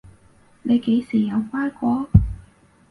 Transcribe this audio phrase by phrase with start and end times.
[0.63, 2.09] 你幾時有乖過？